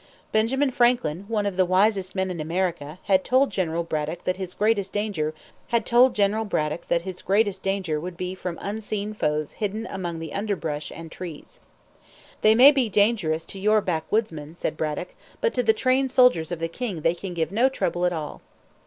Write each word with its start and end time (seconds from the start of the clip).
Benjamin 0.31 0.71
Franklin, 0.71 1.25
one 1.27 1.45
of 1.45 1.57
the 1.57 1.63
wisest 1.63 2.15
men 2.15 2.31
in 2.31 2.39
America, 2.41 2.97
had 3.03 3.23
told 3.23 3.51
General 3.51 3.83
Braddock 3.83 4.23
that 4.23 4.37
his 4.37 4.55
greatest 4.55 4.91
danger 4.93 5.29
would 5.69 6.47
be 8.17 8.33
from 8.33 8.57
unseen 8.59 9.13
foes 9.13 9.51
hidden 9.51 9.85
among 9.91 10.17
the 10.17 10.33
underbrush 10.33 10.89
and 10.89 11.11
trees. 11.11 11.59
"They 12.41 12.55
may 12.55 12.71
be 12.71 12.89
dangerous 12.89 13.45
to 13.45 13.59
your 13.59 13.79
backwoodsmen," 13.79 14.55
said 14.55 14.75
Braddock; 14.75 15.13
"but 15.39 15.53
to 15.53 15.61
the 15.61 15.71
trained 15.71 16.09
soldiers 16.09 16.51
of 16.51 16.57
the 16.57 16.67
king 16.67 17.01
they 17.01 17.13
can 17.13 17.35
give 17.35 17.51
no 17.51 17.69
trouble 17.69 18.03
at 18.07 18.11
all." 18.11 18.41